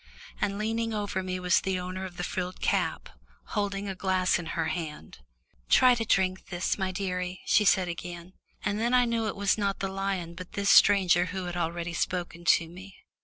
And 0.41 0.57
leaning 0.57 0.95
over 0.95 1.21
me 1.21 1.39
was 1.39 1.61
the 1.61 1.79
owner 1.79 2.05
of 2.05 2.17
the 2.17 2.23
frilled 2.23 2.59
cap, 2.59 3.07
holding 3.53 3.87
a 3.87 3.93
glass 3.93 4.39
in 4.39 4.47
her 4.57 4.69
hand. 4.69 5.19
"Try 5.69 5.93
to 5.93 6.03
drink 6.03 6.47
this, 6.47 6.75
my 6.75 6.91
dearie," 6.91 7.41
she 7.45 7.65
said 7.65 7.87
again, 7.87 8.33
and 8.65 8.79
then 8.79 8.95
I 8.95 9.05
knew 9.05 9.27
it 9.27 9.35
was 9.35 9.59
not 9.59 9.77
the 9.77 9.87
lion 9.87 10.33
but 10.33 10.53
this 10.53 10.71
stranger 10.71 11.25
who 11.25 11.43
had 11.45 11.55
already 11.55 11.93
spoken 11.93 12.45
to 12.45 12.67
me. 12.67 12.95